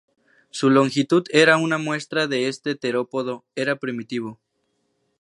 [0.49, 4.39] Su longitud era una muestra de este terópodo era primitivo.